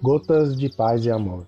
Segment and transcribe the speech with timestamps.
[0.00, 1.44] Gotas de Paz e Amor.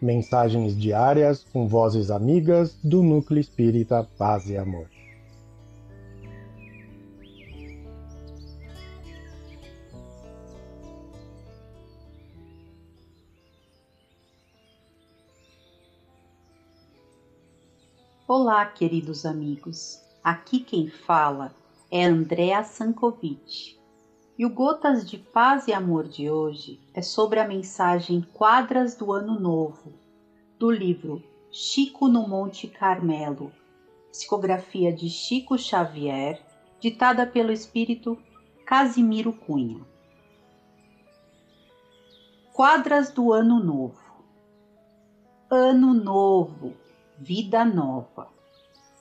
[0.00, 4.88] Mensagens diárias com vozes amigas do Núcleo Espírita Paz e Amor.
[18.26, 20.00] Olá, queridos amigos.
[20.22, 21.54] Aqui quem fala
[21.90, 23.83] é Andréa Sankovic.
[24.36, 29.12] E o Gotas de Paz e Amor de hoje é sobre a mensagem Quadras do
[29.12, 29.92] Ano Novo,
[30.58, 33.52] do livro Chico no Monte Carmelo,
[34.10, 36.44] psicografia de Chico Xavier,
[36.80, 38.18] ditada pelo espírito
[38.66, 39.86] Casimiro Cunha.
[42.52, 44.16] Quadras do Ano Novo.
[45.48, 46.74] Ano Novo,
[47.16, 48.28] vida nova,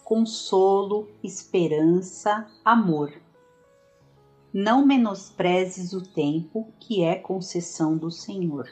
[0.04, 3.12] consolo, esperança, amor
[4.54, 8.70] não menosprezes o tempo que é concessão do Senhor.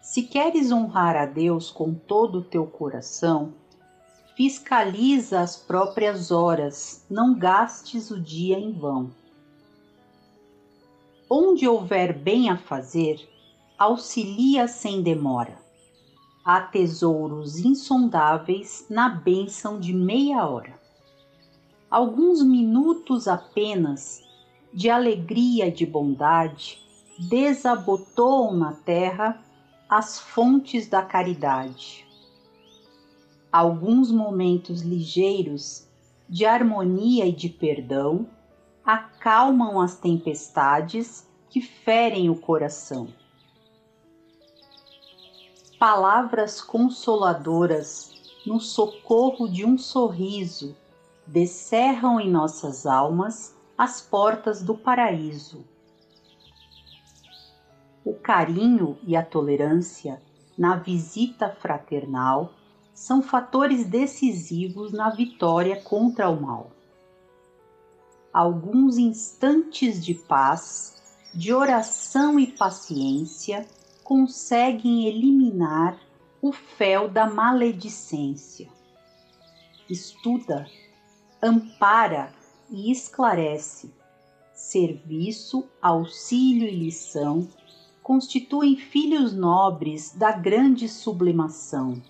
[0.00, 3.52] Se queres honrar a Deus com todo o teu coração,
[4.34, 9.10] fiscaliza as próprias horas, não gastes o dia em vão.
[11.28, 13.28] Onde houver bem a fazer,
[13.78, 15.58] auxilia sem demora.
[16.42, 20.83] Há tesouros insondáveis na bênção de meia hora
[21.94, 24.20] alguns minutos apenas
[24.72, 26.82] de alegria e de bondade
[27.16, 29.40] desabotoam na terra
[29.88, 32.04] as fontes da caridade.
[33.52, 35.88] Alguns momentos ligeiros
[36.28, 38.26] de harmonia e de perdão
[38.84, 43.06] acalmam as tempestades que ferem o coração.
[45.78, 48.12] Palavras consoladoras
[48.44, 50.74] no socorro de um sorriso
[51.26, 55.64] descerram em nossas almas as portas do paraíso.
[58.04, 60.22] O carinho e a tolerância
[60.56, 62.52] na visita fraternal
[62.92, 66.70] são fatores decisivos na vitória contra o mal.
[68.32, 71.02] Alguns instantes de paz,
[71.34, 73.66] de oração e paciência
[74.04, 75.98] conseguem eliminar
[76.42, 78.68] o fel da maledicência.
[79.88, 80.66] Estuda
[81.44, 82.32] ampara
[82.70, 83.92] e esclarece.
[84.54, 87.46] Serviço, auxílio e lição
[88.02, 92.00] constituem filhos nobres da grande sublimação.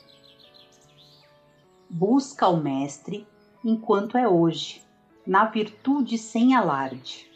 [1.90, 3.26] Busca o Mestre
[3.64, 4.82] enquanto é hoje,
[5.26, 7.28] na virtude sem alarde.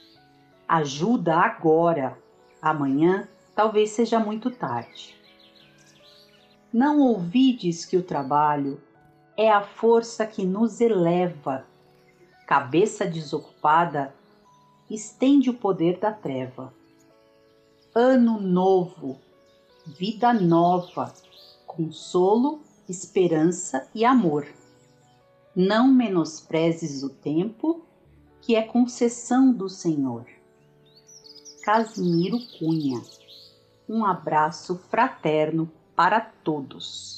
[0.68, 2.16] Ajuda agora,
[2.62, 5.16] amanhã talvez seja muito tarde.
[6.72, 8.80] Não ouvides que o trabalho
[9.36, 11.66] é a força que nos eleva
[12.48, 14.14] cabeça desocupada,
[14.88, 16.72] estende o poder da treva.
[17.94, 19.20] Ano novo,
[19.84, 21.12] vida nova,
[21.66, 24.48] consolo, esperança e amor.
[25.54, 27.82] Não menosprezes o tempo,
[28.40, 30.24] que é concessão do Senhor.
[31.62, 33.02] Casimiro Cunha.
[33.86, 37.17] Um abraço fraterno para todos.